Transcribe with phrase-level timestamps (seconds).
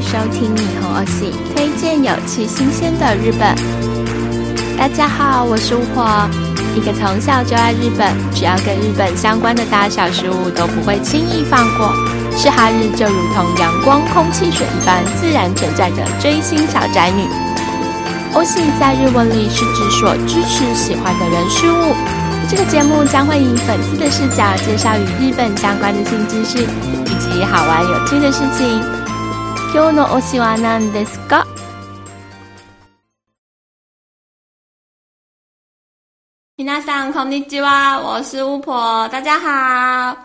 [0.00, 3.54] 收听霓虹欧系，推荐有趣新鲜的日本。
[4.78, 6.06] 大家好，我是巫婆，
[6.76, 11.92] 一个从小就爱日本，只要跟日本相关的大小事物都不会轻易放过，
[12.36, 17.26] 是哈日就如同阳光、空气、水一般自然存在的追星小宅女。
[18.34, 21.94] 欧系在日文里是指所支持、喜欢的人事物。
[22.48, 28.80] 这个节目将会以粉丝的视角介绍与日本相关的新知识以及好玩有趣的事情。
[29.73, 31.45] 今日の推しは何ですか？
[36.57, 40.17] 皆さんこんにちは，我是巫婆，大家好。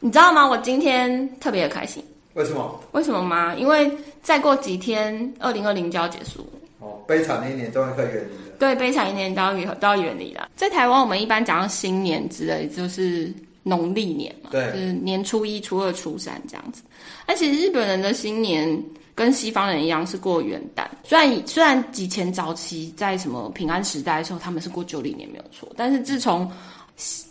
[0.00, 0.46] 你知道吗？
[0.48, 2.04] 我今天特别的开心。
[2.34, 2.80] 为什么？
[2.92, 3.54] 为什么吗？
[3.56, 3.90] 因为
[4.22, 6.46] 再过几天，二零二零就要结束。
[6.78, 8.56] 哦，悲惨的一年终于可以远离了。
[8.58, 10.48] 对，悲惨一年都要远都要远离了。
[10.54, 13.32] 在台湾，我们一般讲到新年之类，就是
[13.63, 16.81] 农历年嘛，对，就是年初一、初二、初三这样子。
[17.25, 26.49] 而其实日本人的新年跟西方人一样是过元旦，虽然虽然以前早期在什么平安时代的时候他们是过旧历年没有错，但是自从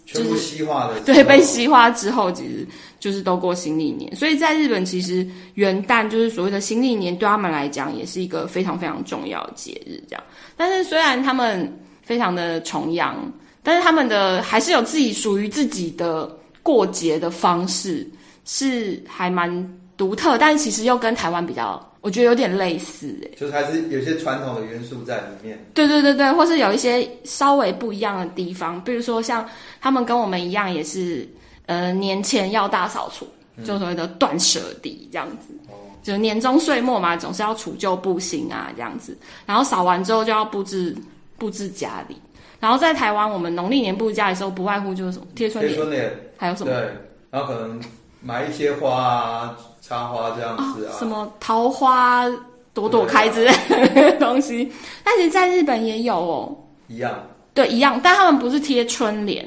[0.07, 2.67] 就是西化的，对，被西化之后，其实
[2.99, 4.15] 就是都过新历年。
[4.17, 10.03] 所以在日本，其实元旦就是所谓的新历年，对他们来讲也是一个非常非常重要的节日。
[10.09, 10.23] 这样，
[10.57, 11.73] 但是虽然他们
[12.03, 16.31] 非常的崇洋，但是他们的还是有自己属于自己的
[16.63, 18.09] 过节的方式，
[18.45, 20.39] 是还蛮独特。
[20.39, 21.85] 但是其实又跟台湾比较。
[22.03, 25.63] 我觉得有点类似，哎，就是还是有些传统的元素在里面。
[25.75, 29.47] 对对对对，或是有一些稍微不一样的地方，比如说像
[29.83, 31.29] 他们跟我们一样，也是
[31.67, 33.27] 呃年前要大扫除，
[33.59, 35.55] 嗯、就所谓的断舍离这样子。
[35.69, 39.15] 哦，就年终岁末嘛，总是要除旧布新啊这样子。
[39.45, 40.97] 然后扫完之后就要布置
[41.37, 42.17] 布置家里。
[42.61, 46.73] 然后在台湾，我们农历年布置家的时候，不外乎就是什么贴春联，贴春联，还有什么？
[46.73, 46.89] 对，
[47.31, 47.81] 然后可能
[48.23, 49.57] 买一些花啊。
[49.83, 52.25] 插花这样子啊，哦、什么桃花
[52.73, 53.53] 朵朵开之类
[53.89, 54.71] 的东西，
[55.03, 56.57] 但其实在日本也有哦，
[56.87, 57.13] 一样，
[57.55, 59.45] 对，一样，但他们不是贴春联，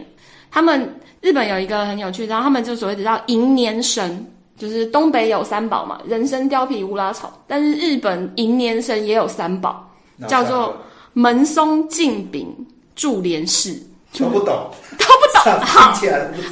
[0.51, 4.25] 他们日本有一个很有趣，然后他们就所谓的叫迎年神，
[4.57, 9.90] 就是东北有三宝嘛，人参、貂皮、乌拉草，但是日本迎年神也有三宝，
[10.28, 10.75] 叫做
[11.13, 12.53] 门松、镜饼、
[12.96, 13.76] 注连氏，
[14.18, 15.94] 都不懂，都不懂， 好，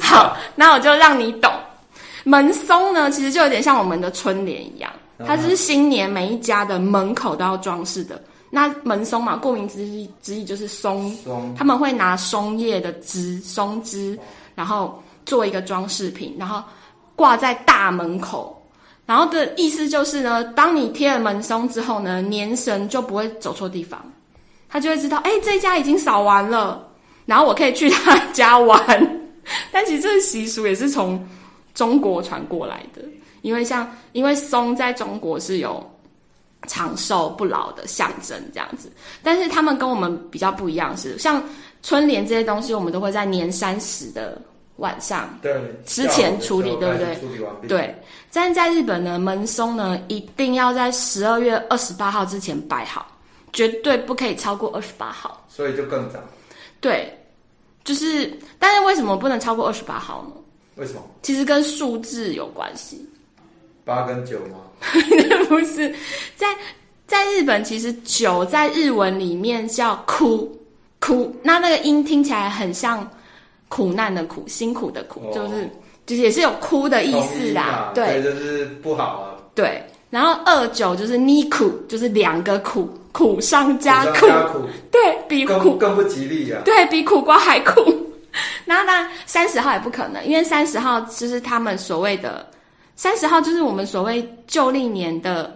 [0.00, 1.50] 好，那我就让你懂。
[2.24, 4.92] 门松呢，其实就有点像我们的春联一样，
[5.26, 8.20] 它就是新年每一家的门口都要装饰的。
[8.48, 14.18] 那门松嘛，顾名之意之意就是松，松，他们会拿松叶的枝、松枝，
[14.54, 16.62] 然后做一个装饰品，然后
[17.16, 18.58] 挂在大门口。
[19.04, 24.00] 然后的意思就是呢，当你贴了门松之后呢，年神就不会走错地方，
[24.72, 26.88] 他就会知道，哎，这家已经扫完了，
[27.26, 29.20] 然后我可以去他家玩。
[29.70, 31.24] 但其实这个习俗也是从。
[31.74, 33.00] 中国传过来的，
[33.40, 35.82] 因为像因为松在中国是有
[36.66, 41.42] 长寿不老的象征这样子，但是他们跟我们比较不一样是，像
[41.82, 44.38] 春联这些东西，我们都会在年三十的
[44.76, 45.50] 晚上对
[45.86, 47.14] 之前处理，对不对？
[47.14, 47.68] 处理完毕。
[47.68, 47.96] 对，
[48.30, 53.06] 但是在日本呢，门松呢一定要在十二月二十八号之前摆好，
[53.52, 55.46] 绝对不可以超过二十八号。
[55.48, 56.18] 所以就更早。
[56.80, 57.12] 对，
[57.84, 60.40] 就是，但是为什么不能超过二十八号呢？
[60.76, 61.02] 为什么？
[61.22, 63.06] 其实跟数字有关系，
[63.84, 64.58] 八跟九吗？
[65.48, 65.94] 不是，
[66.34, 66.46] 在
[67.06, 70.50] 在日本，其实九在日文里面叫哭
[70.98, 73.08] 哭，那那个音听起来很像
[73.68, 75.68] 苦难的苦，辛苦的苦，哦、就是
[76.06, 77.62] 就是也是有哭的意思啦。
[77.62, 79.36] 啊、对，就是不好啊。
[79.54, 86.60] 对，然后二九就是尼苦，就是两个苦，苦上加苦，加苦对比苦更，更不吉利啊。
[86.64, 87.80] 对，比苦瓜还苦。
[88.64, 92.48] 然后当然三十号也不可能，因为三十号就是他们所谓的
[92.96, 95.54] 三十号，就是我们所谓旧历年的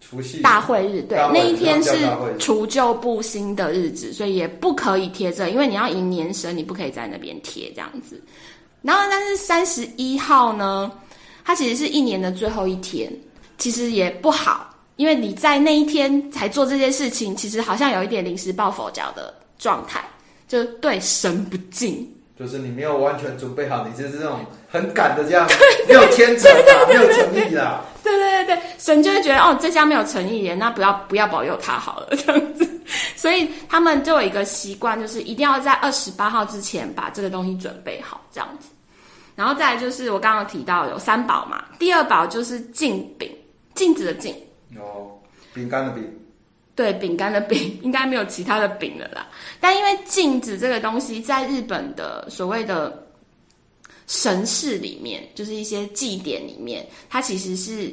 [0.00, 1.00] 除夕大会日。
[1.02, 1.96] 对，那一天是
[2.38, 8.22] 除旧布新的日子，所以也不可以贴这，因为你要迎年神，你不可以在那边贴这样子。
[8.82, 10.92] 然后，但是三十一号呢，
[11.44, 13.10] 它其实是一年的最后一天，
[13.56, 14.67] 其实也不好，
[14.98, 20.02] 因为你在那一天才做这些事情，其实好像有一点临时抱佛脚的状态，
[20.48, 22.04] 就对神不敬。
[22.36, 25.48] 就是你没有完全准备好，你就是这种很赶的这样，
[25.86, 27.80] 没有虔诚啊，没有诚意啦。
[28.02, 32.68] 对对对对，神就会觉得哦，这家没有诚意耶，那不要不要保佑他好了这样子。
[33.14, 38.68] 所以他们就有一个习惯，就是一定要在二十八号之前把这个东西准备好这样子。
[39.36, 43.30] 然后再来就是我刚刚提到有三宝嘛，第二宝就是镜饼，
[43.74, 44.34] 镜子的镜
[44.76, 45.16] 哦，
[45.54, 46.04] 饼干的饼。
[46.74, 49.26] 对，饼干的饼 应该没有其他的饼了啦。
[49.58, 53.04] 但因为镜子这个东西，在日本的所谓的
[54.06, 57.92] 神事里面，就是一些祭典里面，它其实是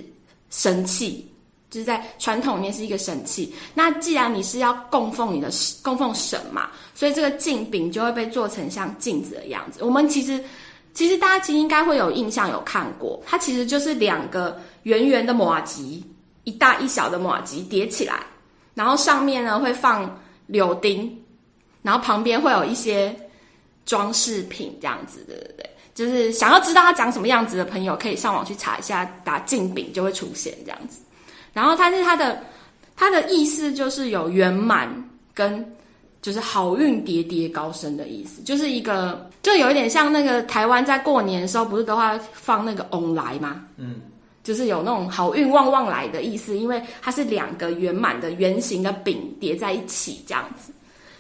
[0.51, 1.27] 神器，
[1.71, 3.51] 就是在传统里面是一个神器。
[3.73, 5.49] 那既然你是要供奉你的
[5.81, 9.83] 供奉神嘛，所以这个镜饼就会被做成像镜子的样子。
[9.83, 10.39] 我们其实
[10.93, 15.99] 其实大家其实应该会有印象有看过，它其实就是两个圆圆的麻糬，
[16.45, 18.19] 一大一小的麻糬叠起来，
[18.73, 21.15] 然后上面呢会放柳钉，
[21.81, 23.13] 然后旁边会有一些
[23.85, 25.69] 装饰品这样子，对不对？
[25.93, 30.99] 就是想要知道它长什么样子的朋友，可以上网去查一下，打镜饼就会出现这样子。
[31.53, 32.43] 然后它是它的
[32.95, 34.89] 它的意思就是有圆满
[35.33, 35.65] 跟
[36.21, 43.63] 就是好运叠叠高升的意思，就是一个就有一点像那个台湾在过年的时候不是都会放那个旺来吗？
[43.77, 44.01] 嗯，
[44.45, 50.71] 就是有那种好运旺旺来的意思，因为它是两个圆满的圆形的饼叠在一起这样子。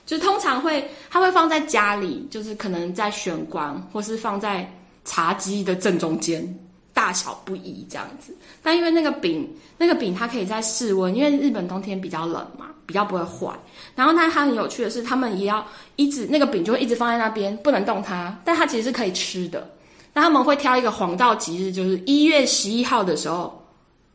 [0.05, 4.71] 就通常会，它会放在家里，就是可能在玄关，或是放在
[5.03, 6.47] 茶几的正中间，
[6.93, 8.31] 大小不一这样子。
[8.61, 9.49] 但因为那个饼，
[9.79, 13.51] 那个饼它可以在室温，因为日本冬天比较冷嘛，比较不会坏。
[13.95, 19.67] 然后它它很有趣的是，他们也要一直那个饼就会一直放在那边，不能动它，但它其实是可以吃的。
[20.15, 23.61] 那他们会挑一个黄道吉日，就是一月十一号的时候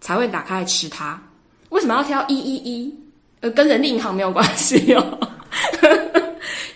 [0.00, 1.22] 才会打开来吃它。
[1.68, 2.94] 为什么要挑一一一？
[3.40, 5.18] 呃，跟人力银行没有关系哦。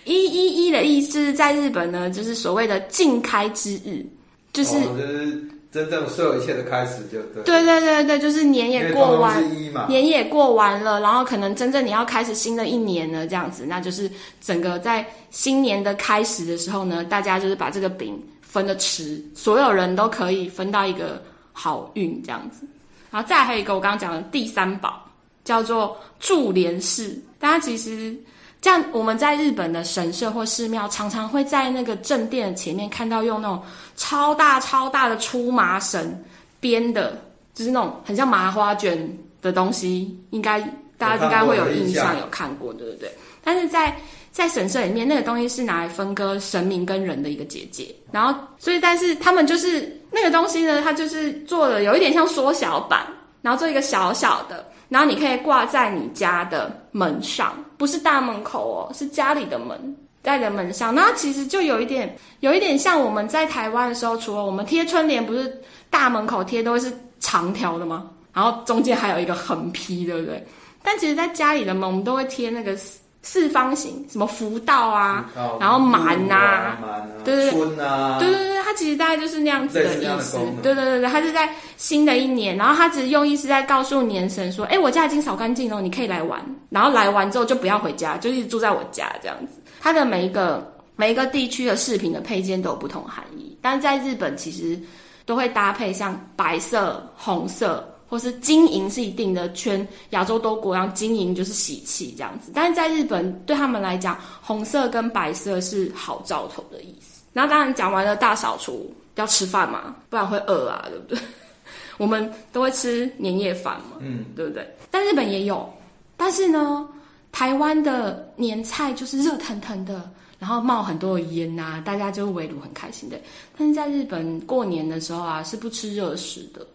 [0.03, 4.05] 一一一的意思，在日本呢，就是所谓的禁开之日，
[4.53, 7.43] 就是、哦、就是真正所有一切的开始，就对。
[7.43, 9.43] 对对对对，就是年也过完，
[9.89, 18.21] 年也过完了，然后可能真正你要开始新的一年了，这样子，那就是整个在新年的开始的时候呢，大家就是把这个饼
[18.55, 21.21] 分的吃，所有人都可以分到一个
[21.51, 22.65] 好运这样子。
[23.11, 25.05] 然后再还有一个我刚刚讲的第三宝，
[25.43, 28.15] 叫做注连式，大家其实。
[28.61, 33.61] 像我们在日本的神社或寺庙，常常会在那个正殿前面看到用那种
[33.95, 36.23] 超大超大的粗麻绳
[36.59, 37.21] 编的，
[37.53, 38.97] 就是那种很像麻花卷
[39.39, 40.59] 的东西，应该
[40.97, 43.13] 大家应该会有印象，有看过，对不对？
[43.43, 43.95] 但是在
[44.35, 53.07] 在神社里面，那个东西是拿来分割神明跟人的一个结界，然后所以但是他们就是那个东西呢，它就是做的有一点像缩小版，
[53.41, 54.69] 然后做一个小小的。
[54.89, 60.93] 然后你可以挂在你家的门上，不是大门口哦，是家里的门，在的门上。
[60.93, 66.91] 那其实就有一点，有一点像我们在台湾的时候，除了我们贴春联，不是大门口贴都是
[67.21, 68.11] 长条的吗？
[68.33, 70.45] 然后中间还有一个横批，对不对？
[70.83, 72.77] 但其实，在家里的门，我们都会贴那个。
[73.25, 76.77] 四方形，什么福道啊，道然后满呐、啊，
[77.23, 80.37] 对对对，春啊，对对对，它其实大概就是那样子的意思。
[80.61, 86.39] 对对对对，它是在新的一年，然后它只是用意是在告诉年神说，哎，我家已经扫干净了，你可以来玩。
[86.69, 89.59] 然后来完之后就不要回家，就一直住在我家这样子。
[89.81, 94.79] 它的每一个每一个地区的饰品的配件都有不同含义，但是在日本其实
[95.25, 97.83] 都会搭配像白色、红色。
[98.15, 102.49] 或是经营是一定的，全亚洲多国，然后经营就是喜气这样子。
[102.55, 107.21] 但是在日本，对他们来讲，红色跟白色是好兆头的意思。
[107.33, 111.19] 然后当然讲完了大扫除，要吃饭嘛，不然会饿啊，对不对？
[111.99, 114.65] 我们都会吃年夜饭嘛，嗯，对不对？
[114.89, 115.69] 但日本也有，
[116.15, 116.87] 但是呢，
[117.33, 120.09] 台湾的年菜就是热腾腾的，
[120.39, 123.19] 然后冒很多的烟啊，大家就围炉很开心的。
[123.57, 126.65] 但是在日本过年的时候啊，是不吃热食的。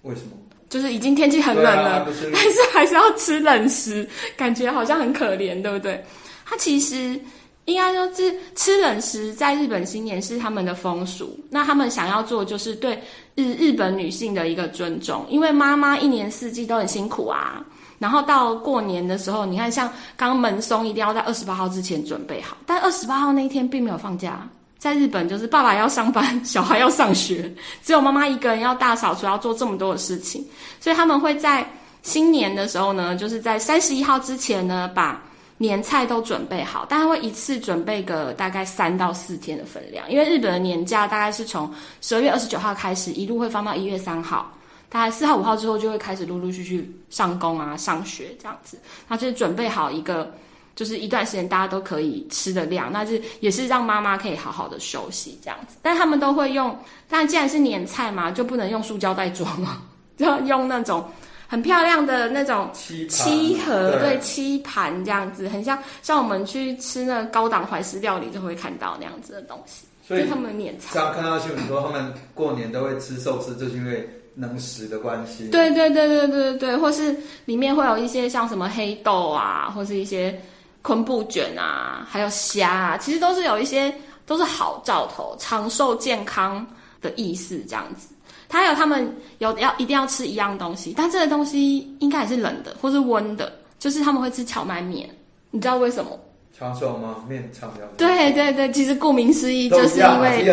[0.00, 0.30] 为什么？
[0.68, 6.04] 就是已经天气很冷了，啊、但是还是要吃冷食，感觉好像很可怜，对不对？
[6.44, 7.18] 它其实
[7.66, 11.38] 应该说是吃冷食，在日本新年是他们的风俗。
[11.50, 13.00] 那他们想要做，就是对
[13.34, 17.64] 日日本女性的一个尊重，因为妈妈一年四季都很辛苦啊。
[17.98, 24.46] 然后到过年的时候，你看像刚门松一定要在二十八号之前准备好，但二十八号那一天并没有放假。
[24.78, 27.50] 在日本，就是爸爸要上班，小孩要上学，
[27.82, 30.44] 只有妈妈一个人要大扫除，要做这么多的事情，
[30.80, 31.66] 所以他们会在
[32.02, 35.20] 新年的时候呢，就是在三十一号之前呢，把
[35.56, 44.52] 年菜都准备好，但他会一次准备个大概三到四天的分量，因为日本的年假大概是从十二月二十九号开始，一路会放到一月三号，
[44.90, 48.78] 大概四号五号之后就会开始陆陆续续上工啊、上学这样子，
[49.08, 50.32] 他就是准备好一个。
[50.76, 55.78] 就是一段时间大家都可以吃的量，那是也是让妈妈可以好好的休息这样子。
[55.80, 56.78] 但他们都会用，
[57.08, 59.82] 但既然是年菜嘛，就不能用塑胶袋装嘛，
[60.18, 61.02] 就要用那种
[61.48, 69.86] 很漂亮的那种漆盒，对，对，漆盘这样子，很像像我们去吃那个高档怀石料理就会看到那样子的东西。
[70.06, 75.48] 所以他们的年菜，像看到新闻说他们过年都会吃寿司，就是因为能食的关系。
[75.48, 77.16] 对对对对对对对，或是
[77.46, 80.38] 里面会有一些像什么黑豆啊，或是一些。
[80.86, 83.92] 昆布卷啊，还有虾啊，其实都是有一些
[84.24, 86.64] 都是好兆头，长寿健康，
[87.02, 88.06] 的意思这样子。
[88.48, 95.10] 他还有他们有要一定要吃一样东西，但这个东西应该也是冷的或是温的，就是他们会吃荞麦面，
[95.50, 96.16] 你知道为什么？
[96.56, 97.24] 长寿吗？
[97.28, 97.80] 面长寿。
[97.96, 100.44] 对对对，其实顾名思义就是因为，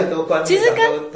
[0.47, 1.11] 其实跟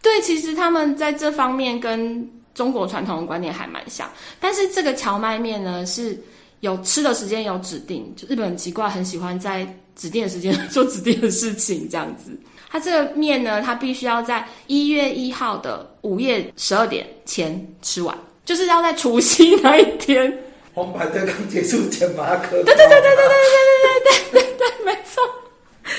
[0.00, 4.08] 对，其实他们在这方面跟中国传统的观念还蛮像，
[4.40, 6.18] 但是这个荞麦面呢是
[6.60, 12.30] 有吃的时间有指定，就日本很奇怪，很喜欢在指定的时间 做指定的事情这样子。
[12.70, 20.32] 它这个面呢，它必须要在一月一号的午夜十二点前吃完，就是要在除夕那一天。
[20.74, 22.62] 红白特刚结束前把它磕。
[22.62, 25.22] 对对对对对对对对对对对，没错。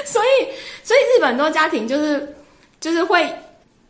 [0.06, 0.48] 所以，
[0.84, 2.36] 所以日本很多家庭就是
[2.80, 3.28] 就是会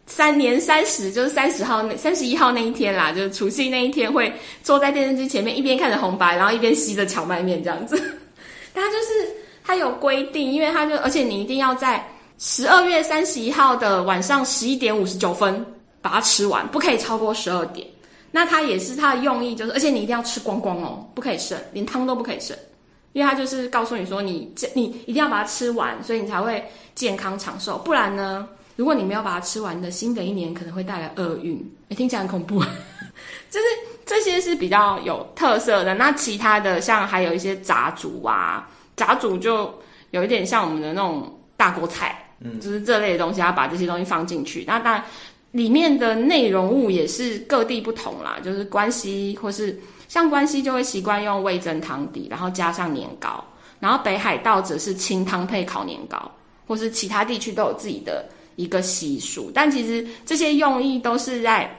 [0.10, 7.96] 三年三十，就是三十号那三十一号那一天啦，就是除夕那一天会坐在电视机前面，一边看着红白，然后一边吸着荞麦面这样子。
[8.74, 9.32] 但它就是
[9.64, 12.06] 它有规定，因为它就而且你一定要在。
[12.42, 15.66] 十二月三十一号的晚上十一点五十九分
[16.02, 17.86] 把它吃完，不可以超过十二点。
[18.32, 22.56] 那它也是它的用意，就是而且你一定要吃光光哦，不可以剩，连汤都不可以剩，
[23.12, 26.64] 因为它就是告诉你说你这你一定要把它吃完，所以你才会
[26.96, 27.78] 健康长寿。
[27.80, 28.48] 不然呢，
[28.80, 31.60] 如果你没有把它吃完的，新的一年可能会带来厄运。
[31.90, 32.64] 哎，听起来很恐怖。
[33.52, 33.66] 就是
[34.06, 35.94] 这些是比较有特色的。
[35.96, 39.78] 那其他的像还有一些杂煮啊，杂煮就
[40.12, 42.32] 有一点像我们的那种大锅菜。
[42.40, 44.64] 嗯，就是这类的东西，要把这些东西放进去。
[44.66, 45.04] 那当然，
[45.52, 48.38] 里面的内容物也是各地不同啦。
[48.42, 53.44] 就是关西或是像关西就会习惯用味噌汤底，然后加上年糕。
[53.82, 56.32] 然后北海道则是清汤配烤年糕，
[56.66, 58.26] 或是其他地区都有自己的
[58.62, 59.52] 一个习俗。
[59.54, 61.70] 但其实这些用意都是在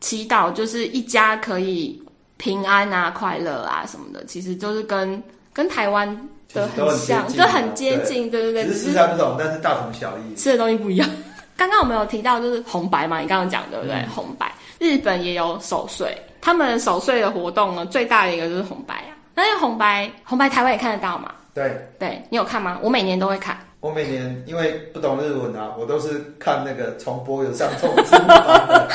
[0.00, 2.02] 祈祷，就是一家可以
[2.36, 4.24] 平安啊、快乐啊什么的。
[4.24, 5.22] 其实就是跟
[5.52, 6.28] 跟台湾。
[6.54, 8.64] 的很像，就很接近，对对对。
[8.66, 10.36] 只是食材不同，但是大同小异。
[10.36, 11.10] 吃的东西不一样。
[11.56, 14.06] 刚刚我们有提到，就是红白嘛，你刚刚讲对不对？
[14.14, 19.18] 红白，日本也有守岁，他们守岁的活动呢，最大的一个就是红白啊。
[19.34, 21.32] 那个红白，红白台湾也看得到嘛？
[21.52, 22.78] 对，对你有看吗？
[22.80, 23.58] 我每年都会看。
[23.84, 28.88] 我每年因为不懂日文啊，我都是看那个重播，有上中文字幕版的。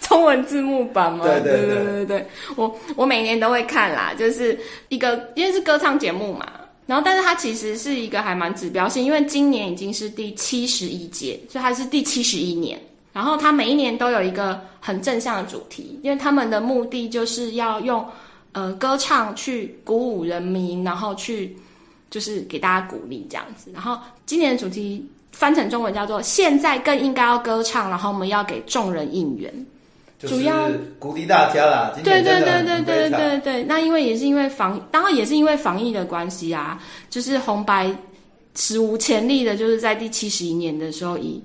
[0.00, 1.24] 中文字幕版吗？
[1.24, 2.26] 对对对对对对，
[2.56, 6.44] 我我每年都会看啦，就是一个因为是歌唱节目嘛。
[6.86, 12.76] 然后，但是它其实是一个还蛮指标性，因为今年已经是第七十一届，所以它是第七十一年。
[13.12, 18.04] 然后它每一年都有一个很正向的主题，因为他们的目的就是要用
[18.50, 21.56] 呃歌唱去鼓舞人民，然后去
[22.10, 23.70] 就是给大家鼓励这样子。
[23.72, 29.52] 然后今年的主题翻成中文叫做“现在更应该要歌唱”，然后我们要给众人应援。
[30.18, 33.64] 主要鼓励大家啦，对对对对对对对。
[33.64, 37.90] 那因为也是因为防，当然也是因为防疫的关系啊，就是红白
[38.54, 41.42] 史无前例的，就是在第七十一年的时候以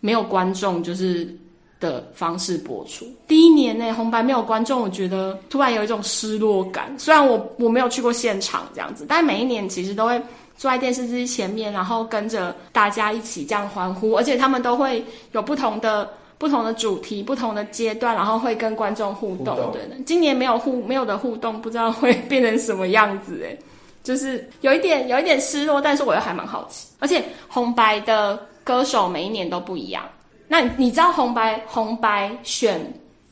[0.00, 1.32] 没有观众就是
[1.80, 3.06] 的方式播出。
[3.28, 6.94] 第一年呢，红白没有观众，我觉得突然有一种失落感。
[6.98, 10.20] 虽然我我没有去过现场这样子，但每一年其实都会
[10.56, 16.08] 坐在电视机前面，然后跟着大家一起这样欢呼，而且他们都会有不同的。
[16.38, 19.96] 不同的主题，不同的阶段，然后会跟观众互动，对的。
[20.04, 23.58] 今年没有互没有的互动，不知道会变成什么样子诶，
[24.04, 26.88] 就是有一点有一点失落，但是我又还蛮好奇。
[26.98, 30.04] 而且红白的歌手每一年都不一样。
[30.48, 32.80] 那你知道红白红白选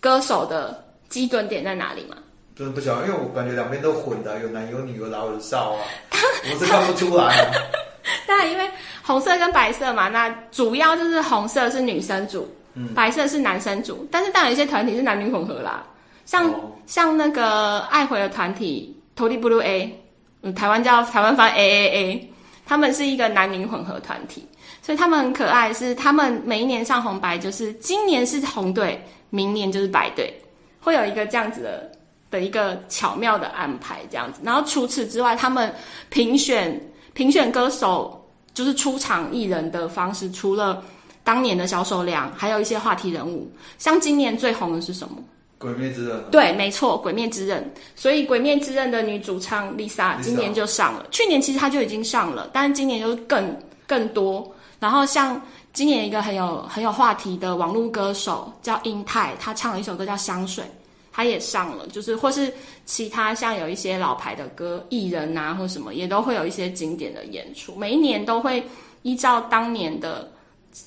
[0.00, 2.16] 歌手的基准点在哪里吗？
[2.56, 5.80] 真的不晓得，因为我感觉两边都混的，有男有女，有老有少啊，
[6.52, 7.50] 我是看不出来啊。
[8.28, 8.71] 那因为
[9.02, 12.49] 红色跟白色嘛，那主要就是红色是女生组。
[12.76, 15.85] 嗯、白色是男生组，但是当然有一些团体是男女混合啦，
[16.26, 19.97] 像、哦、像那个爱回的团体 Toddy Blue A，
[20.42, 22.33] 嗯，台湾叫台湾翻 A A A，
[22.66, 24.44] 他们是一个男女混合团体，
[24.85, 30.31] 所以他们很可爱，是他们每一年上红白，就是今年是红队，明年就是白队，
[30.79, 31.91] 会有一个这样子的
[32.31, 34.43] 的一个巧妙的安排这样子。
[34.45, 35.73] 然后除此之外，他们
[36.11, 36.79] 评选
[37.14, 40.85] 评选歌手就是出场艺人的方式，除了
[41.23, 45.17] 当年的销售量，还有一些话题人物，像今年最红的是什么？
[45.57, 46.23] 鬼灭之刃。
[46.31, 47.73] 对，没错，鬼灭之刃。
[47.97, 51.07] 所以鬼灭之刃的女主唱 Lisa 今年就上了。
[51.11, 54.55] 去年其实她就已经上了，但是今年就是更更多。
[54.78, 55.40] 然后像
[55.73, 60.64] 今年一个很有很有话题的网络歌手叫英泰，他唱了一首歌叫《香水》，
[61.12, 61.87] 他也上了。
[61.88, 62.52] 就是或是
[62.85, 67.75] 其他像有一些老牌的歌艺人啊，或什么也都会有一些经典的演出。
[67.76, 68.62] 每一年都会
[69.02, 70.31] 依照当年的。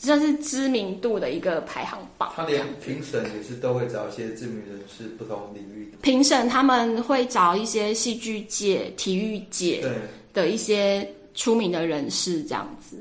[0.01, 2.33] 这是知名度的一个排行榜。
[2.35, 9.89] 他连评审也是都会找一些知名人士，不同领域的评审，他们会找一些戏剧界、体育界
[10.33, 12.97] 的一些出名的人士，这样子。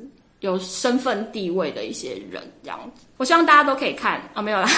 [0.47, 3.05] 有身份地位的一些人这样子。
[3.19, 4.69] 我希望大家都可以看啊，没有啦，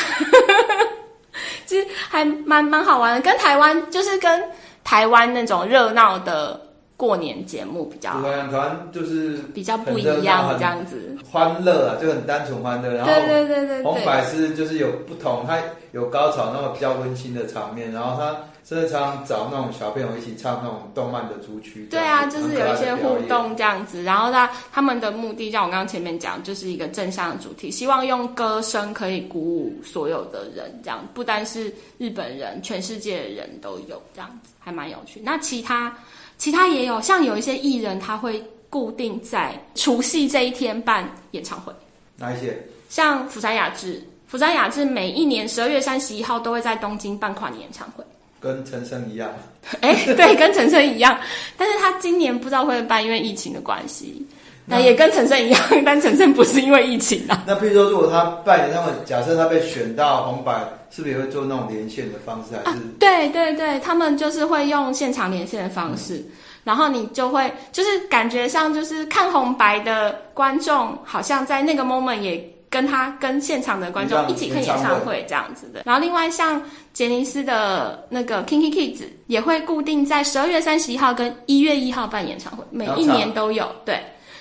[1.66, 4.42] 其实还蛮蛮好玩的，跟台湾就是跟
[4.82, 6.60] 台湾那种热闹的。
[6.98, 12.92] 过年节目比较，台湾就是比较不一样，这样子欢乐啊，就很单纯欢乐。
[12.92, 15.60] 然后，对对对对，红白是就是有不同，它
[15.92, 17.92] 有高潮，那种比较温馨的场面。
[17.92, 18.37] 然后他
[18.68, 21.87] 甚至常常找那种小朋友一起唱那种动漫的主曲。
[21.90, 24.02] 对啊，就是有一些互动这样子。
[24.02, 35.20] 然后他他们的目的，像我刚刚前面讲，就是一个正向的主题，希望用歌声可以鼓舞所有的人，这样不单是日本人，全世界的人都有这样子，还蛮有趣。
[35.25, 35.90] 那其他。
[36.37, 41.72] 其他也有，像有一些艺人，他会固定在除夕这一天办演唱会。
[42.16, 42.56] 哪一些？
[42.88, 48.04] 像釜山雅治，釜山雅治每一年十二月三十一号都会在东京办跨年演唱会，
[48.40, 49.30] 跟陈升一样。
[49.80, 51.18] 哎、欸，对，跟陈升一样，
[51.57, 54.25] 但是他今年不知道会办，因为疫情的关系。
[54.71, 57.42] 那也跟陈昇一样，但陈昇不是因为疫情啊。
[57.49, 60.52] 那譬如说，如果他办演唱会，假设他被选到红白，
[60.90, 62.54] 是不是也会做那种连线的方式？
[62.54, 62.76] 还是？
[62.76, 66.26] 啊、对对对，他们就是会用现场连线的方式，嗯、
[66.64, 72.38] 然后你就会就是感觉像就是看红白的观众，好像在那个 moment 也
[72.70, 75.82] 跟他跟现场的观众一起看演唱会这样子的。
[75.84, 83.70] 然后另外像杰尼斯的那个 KinKi Kids 也会固定在十二月三十一号跟一月一号办演唱会，每一年都有。
[83.84, 84.00] 对。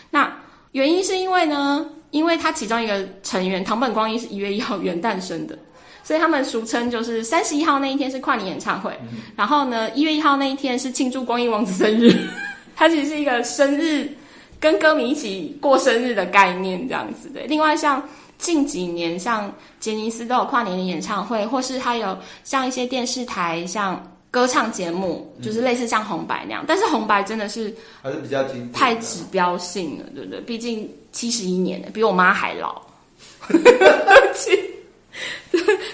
[0.10, 0.32] 那
[0.72, 5.58] 原因是因为呢，因为他其中一个成员堂本光一是一月一号元旦生的，
[6.04, 12.14] 所以他们俗称就是三十一号那一天是跨年演唱会，嗯、然后呢一月一号那一天是庆祝光一王子生日，
[12.76, 14.10] 他其实是一个生日
[14.60, 17.42] 跟歌迷一起过生日的概念这样子的。
[17.42, 18.02] 另外像
[18.38, 24.02] 近几年像杰尼斯都有跨年的演唱会，或是他有像一些电视台像。
[24.30, 27.74] 歌唱节目就是类似像红白那样，嗯、但是红白真的是
[28.04, 30.40] 还是比较经典，太指标性了，对不对？
[30.42, 32.80] 毕竟七十一年了，比我妈还老。
[33.48, 34.52] 对不起，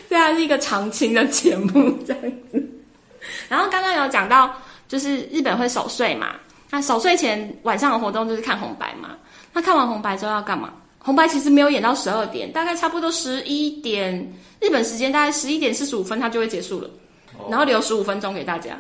[0.09, 2.69] 这还是一个常青的节目这样子。
[3.47, 4.51] 然后刚刚有讲到，
[4.89, 6.35] 就是日本会守岁嘛，
[6.73, 9.09] 那守岁前晚上的活动就是看红白嘛。
[9.53, 10.73] 那看完红白之后要干嘛？
[10.97, 14.11] 红白其实没有演到十二点，大概差不多十一点
[14.59, 16.89] 日本时间，大概十一点四十五分它就会结束了。
[17.47, 18.75] 然后留十五分钟给大家，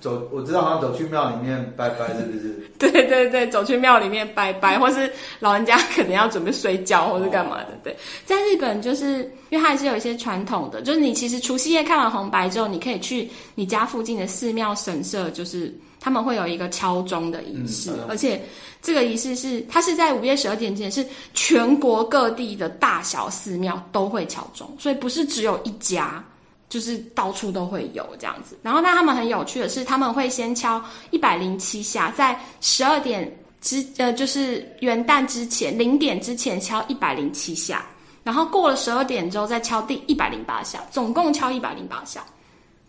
[0.00, 2.70] 走，我知道好像走去庙里面拜拜，是不是？
[2.78, 7.72] 对对 对，走去庙里面拜拜，或是老人家可能要准备睡觉，或是干嘛的。
[7.72, 9.18] 哦、对，在日本就是
[9.50, 18.40] 因为它还是有一些传统的，就是你其实除夕夜看完红白之后，你可以去你家附近的寺庙神社，就是他们会有一个敲钟的仪式，嗯、而且
[18.80, 26.24] 这个仪式是它是在午夜十二点前，是全国各地的大小寺庙都会敲钟，所以不是只有一家。
[26.68, 37.86] 就是到处都会有这样子，然后那他们很有趣的是，他们会先敲一百零七下，在十二点之呃，就是元旦之前零点之前敲一百零七下，
[38.22, 42.22] 然后过了十二点之后再敲第一百零八下，总共敲一百零八下。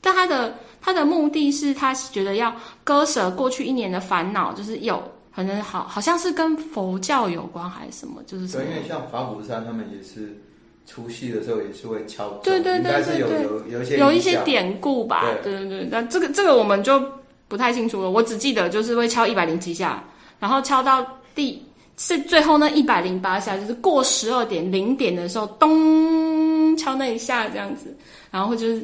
[0.02, 5.02] 但他的他的目的是，他觉得要割舍过去一年的烦恼，就是有
[5.34, 8.66] 可能好好像是跟佛教有关还是什么，就是什么。
[8.66, 10.44] 对，因为像法鼓山他们也是。
[10.92, 15.88] 除夕的时候也是会敲钟，对对对对对，有有有一些有一些典故吧，对对对。
[15.92, 17.00] 那这个这个我们就
[17.48, 20.04] 不太清楚了，我只记得就是会敲一百零七下，
[20.40, 21.64] 然后敲到第
[21.98, 27.96] 是最后那一百零八下，就是过十二点零点的时候，咚敲那一下这样子，
[28.32, 28.82] 然后就是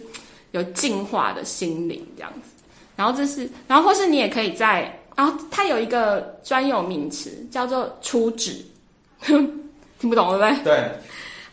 [0.51, 2.63] 有净化的心灵这样子。
[2.95, 8.61] 然后这是，然后或是你也可以在，然后它有一个专有名词叫做初诣，
[9.25, 10.63] 听不懂对不对？
[10.63, 10.91] 对。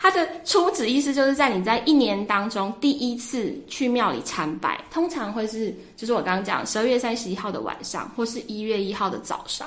[0.03, 9.65] 它的初旨意思就是在你在一年当中第一次去庙里参拜，通常会是就是我刚刚讲十二月三十一号的晚上，或是一月一号的早上。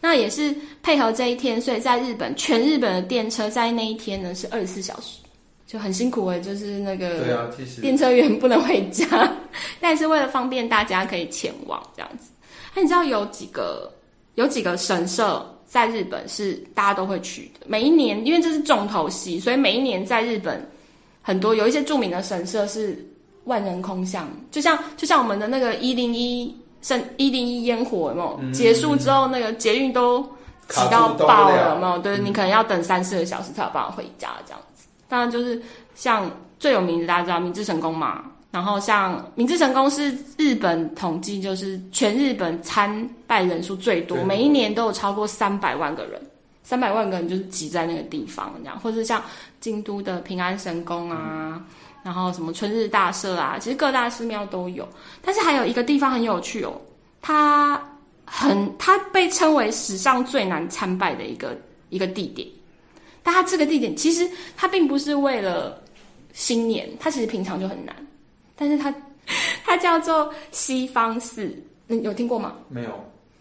[0.00, 5.20] 那也是配合这一天，所以在日本全日本的电车在那一天呢是二十四小时，
[5.64, 9.06] 就很辛苦诶，就是那个对啊，其实电车员不能回家，
[9.80, 12.32] 但是为了方便大家可以前往这样子。
[12.74, 13.88] 那你知道有几个
[14.34, 15.54] 有几个神社？
[15.68, 20.66] 在日本是大家都会去的，每一年因为这是重头戏，所以每一年在日本
[21.20, 23.06] 很多有一些著名的神社是
[23.44, 28.38] 万人空巷，就像就像我们的那个一零一圣一零一烟火有没有？
[28.40, 30.22] 嗯、结束之后那个捷运都
[30.68, 31.98] 挤到爆了，有没有？
[31.98, 34.86] 对，嗯、你可能要等三四个小时才有办法回家这样子。
[35.06, 35.60] 当然就是
[35.94, 38.24] 像最有名的大家知道明治神宫嘛。
[38.50, 46.20] 然后像明治神宫是日本统计，就是全日本参拜人数最多，每一年都有超过三百万个人，
[46.62, 49.22] 三百万个人就是挤在那个地方这样，或者像
[49.60, 51.64] 京都的平安神宫啊，嗯、
[52.02, 54.88] 然后什么春日大社啊，其实各大寺庙都有。
[55.20, 56.72] 但是还有一个地方很有趣哦，
[57.20, 57.78] 它
[58.24, 61.54] 很它被称为史上最难参拜的一个
[61.90, 62.48] 一个地点。
[63.22, 65.78] 但它这个地点其实它并不是为了
[66.32, 67.94] 新年，它其实平常就很难。
[68.58, 68.92] 但是它
[69.64, 71.50] 它叫做西方寺，
[71.86, 72.54] 你有听过吗？
[72.68, 72.90] 没有，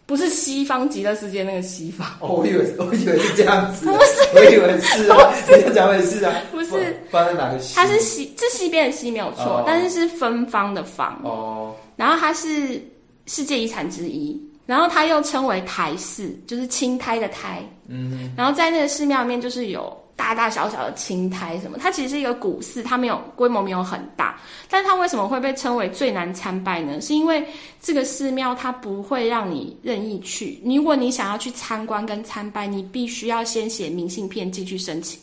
[0.05, 2.07] 不是西方极乐世界那个西方。
[2.19, 5.33] 哦，我以为 我以为是这样子， 不是，我以为是啊，
[5.67, 7.75] 你讲的是啊，不是，放在哪个西？
[7.75, 11.75] 它是西，这西边的西没有错，哦，但是是芬芳的芳哦。
[11.95, 12.81] 然后它是
[13.25, 14.39] 世界遗产之一。
[14.67, 17.63] 然后它又称为台寺，就是青苔的苔。
[17.87, 21.77] 嗯，然后在那个寺庙里面，就是有大大小小的青苔什么。
[21.77, 24.37] 它其实是一个古寺，它没有规模没有很大，
[24.69, 26.99] 但是它为什么会被称为最难参拜呢？
[26.99, 27.45] 是因为
[27.81, 30.59] 这个寺庙它不会让你任意去。
[30.65, 35.17] 如果你想要去参观跟参拜，你必须要先写明信片进去申请，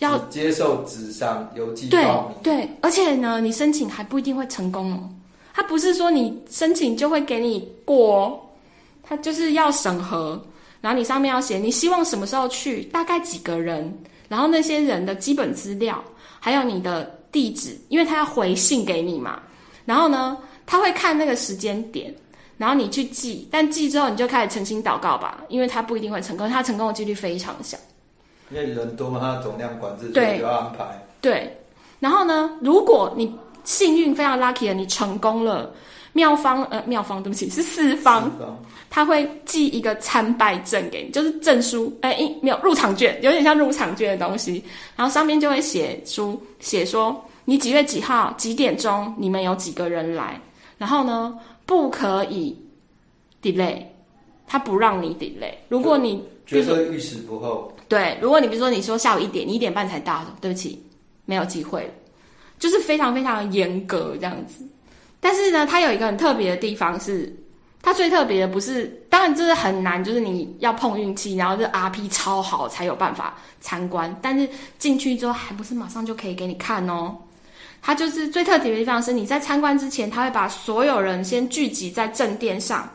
[0.00, 2.36] 要接受纸上邮寄报名。
[2.42, 5.08] 对对，而且呢，你申请还不一定会成功哦。
[5.54, 8.40] 它不是说你申请就会给你过哦。
[9.02, 10.42] 它就是要审核，
[10.80, 13.92] 然后你上面要写你希望什么时候去，大概几个人，
[14.32, 16.02] 然后那些人的基本资料，
[16.40, 19.38] 还有你的地址，因为他要回信给你嘛。
[19.84, 22.14] 然后呢，他会看那个时间点，
[22.56, 27.76] 然后你去寄，但寄之后你就开始诚心祷告吧，因为他不一定会成功，他成功的几率非常小。
[28.50, 31.06] 因为人多嘛，他的总量管制，对，就要安排。
[31.20, 31.54] 对，
[32.00, 35.70] 然后呢，如果你幸运非常 lucky 的，你成功了。
[36.14, 38.30] 妙方呃，妙方对不起，是四方，
[38.94, 44.62] 他会寄一个参拜证给你，就是证书，哎、欸，没有入场券，有点像入场券的东西，
[44.94, 50.38] 然后上面就会写书，写说你几月几号几点钟，你们有几个人来，
[50.76, 52.54] 然后呢，不可以
[53.42, 53.82] delay，
[54.46, 60.78] 他不让你 delay，如果你觉得遇事不候，对，如果你比如说你说下午一点，你一点半才到，对不起，
[61.24, 61.90] 没有机会，
[62.58, 64.62] 就是非常非常严格这样子。
[65.18, 67.34] 但是呢，它有一个很特别的地方是，
[67.82, 74.16] 它最特别的不是，当然就是很难，就是你要碰运气，然后这 RP 超好才有办法参观。
[74.22, 77.16] 但是进去之后，还不是马上就可以给你看哦。
[77.82, 82.88] 它就是最特别的地方是，你在参观之前，他会把所有人先聚集在正殿上，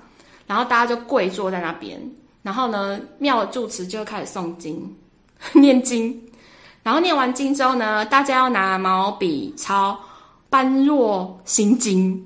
[0.48, 2.00] 然后大家就跪坐在那边，
[2.42, 4.96] 然后呢，庙的住持就会开始诵经、
[5.52, 6.18] 念经，
[6.82, 10.00] 然后念完经之后呢，大家要拿毛笔抄。
[10.50, 12.18] 般若心经，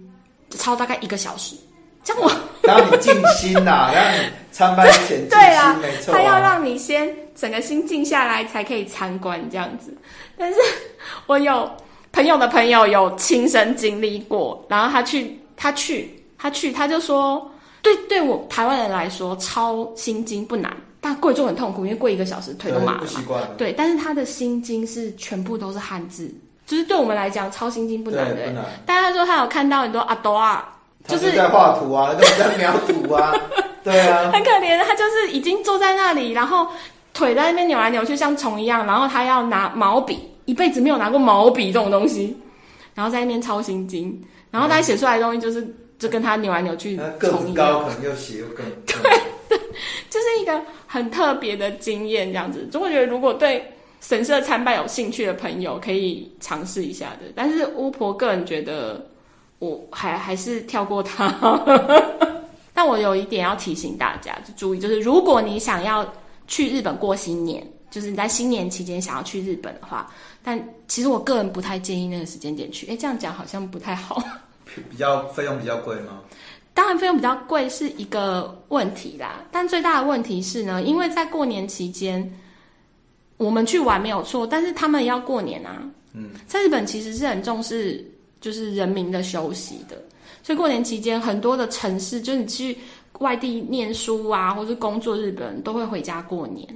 [0.52, 1.56] 抄大概一个小时，
[2.04, 4.18] 这样我让你静心呐、啊， 让你
[4.52, 9.96] 参拜前对啊，没错、啊，他要让你先整个心静下来，才可以参观这样子。
[10.38, 10.60] 但是
[11.28, 11.70] 我有
[12.12, 17.50] 朋友的朋友有亲身经历过，然后他去，他去，他去，他就说，
[17.82, 23.42] 对，对我台湾人来说，抄心经不难，但跪就很痛苦，因为跪一个小时腿都麻了，不习惯。
[23.58, 26.34] 对，但是他的心经是全部都是汉字。
[26.66, 28.54] 就是对我们来讲，抄心经不难的。
[28.86, 30.74] 但他说他有看到很多阿多啊，
[31.08, 33.34] 就是在画图啊，就是 在描图啊，
[33.84, 34.78] 对啊，很可怜。
[34.84, 36.68] 他就是已经坐在那里，然后
[37.14, 38.86] 腿在那边扭来扭去，像虫一样。
[38.86, 42.38] 然后他要拿毛笔，一辈子没有拿过毛笔这种东西，
[42.94, 44.22] 然后在那边抄心经。
[44.50, 47.56] 然后他写出来的东西就是，就跟他扭来扭去，虫一样。
[47.56, 48.96] 高，可能又写又更对，
[49.50, 49.58] 对，
[50.10, 52.68] 就是一个很特别的经验这样子。
[52.72, 53.66] 就我觉得，如果对。
[54.04, 59.00] 神社参拜有兴趣的朋友可以尝试一下的，但是巫婆个人觉得
[59.62, 61.30] 我还还是跳过它。
[62.76, 66.06] 但我有一点要提醒大家，就注意，就是如果你想要
[66.48, 70.12] 去日本过新年，就是你在新年期间想要去日本的话，
[70.44, 72.88] 但其实我个人不太建议那个时间点去。
[72.88, 74.22] 哎，这样讲好像不太好。
[74.90, 76.20] 比较费用比较贵吗？
[76.74, 82.30] 当然费用比较贵是一个问题啦，但最大的问题是呢，因为在过年期间。
[83.38, 85.82] 我们去玩没有错，但是他们要过年啊。
[86.14, 88.06] 嗯，在日本其实是很重视
[88.42, 89.96] 就是人民的休息的，
[90.44, 92.76] 所以过年期间很多的城市，就是你去
[93.20, 96.68] 外地念书啊，或是工作，日本人都会回家过年，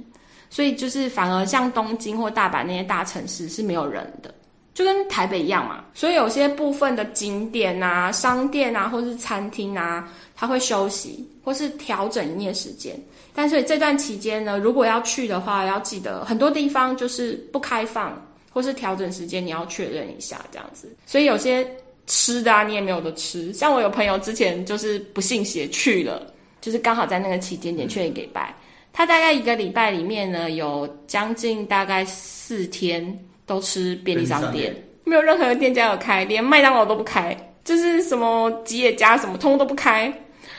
[0.48, 4.32] 所以就是反而像东京或大阪那些大城市是没有人的，
[4.72, 5.84] 就跟台北一样嘛。
[5.92, 12.96] 所以有些部分的景点啊、商店啊，或是餐厅啊，他会休息或是调整营业时间。
[13.34, 18.25] 但是这段期间呢，如果要去的话，要记得很多地方就是不开放，
[18.56, 20.90] 或是调整时间，你要确认一下这样子。
[21.04, 21.70] 所以有些
[22.06, 23.52] 吃的啊，你也没有得吃。
[23.52, 28.56] 像我有朋友之前就是不信邪去了，就是刚好在那个期间点确认给拜。
[28.94, 33.06] 他大概一个礼拜里面呢，有将近大概四天
[33.44, 40.10] 都吃便利商店，店没有任何的店家有开，连麦当劳都不开，就是什么吉野家什么通通都不开。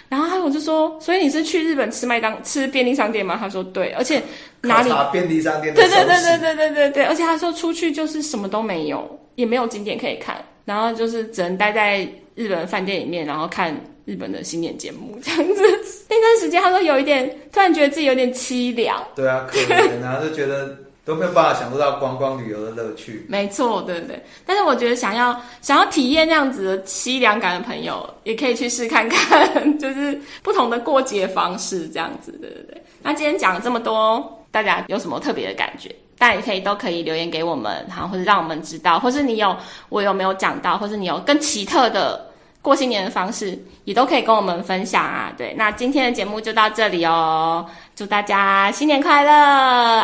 [0.09, 3.37] 然后还有我就说，所以你是去日本吃麦当吃便利商店吗？
[3.39, 4.21] 他说对，而且
[4.61, 5.73] 哪里便利商店？
[5.73, 15.63] 对对对对对对对对，而且他说出去就是什么都没有，也没有景点可以看，然后就是只能待在日本饭店里面，然后看日本的新年节目这样子。
[16.09, 19.05] 那段时间，他说有一点，突然觉得自己有点凄凉。
[19.15, 20.77] 对啊，可能啊，就觉得。
[21.07, 23.25] 都没有办法享受到观光旅游的乐趣。
[23.29, 24.21] 没错，对不对。
[24.45, 32.83] 但是我觉得想要想要体验那样子的凄凉感的朋友，也可以去试看看，就是不同的过节方式这样子，对对对。
[33.01, 35.95] 那今天讲了这么多，大家有什么特别的感觉？
[36.17, 39.55] 大家也可以都可以留言给我们，好，或者让我们知道，或是你有
[39.87, 42.26] 我有没有讲到，或是你有更奇特的。
[42.66, 45.32] 过新年的方式也都可以跟我们分享啊！
[45.36, 49.32] 对，那今天的节目就到这里哦，祝大家新年快乐！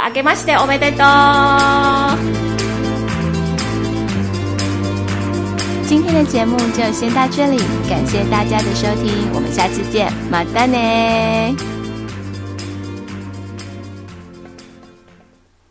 [0.00, 2.18] あけましておめでとう！
[5.86, 7.58] 今天的节目就先到这里，
[7.88, 11.54] 感谢大家的收听，我们下次见，またね！